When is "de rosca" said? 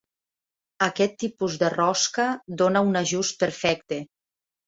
1.63-2.25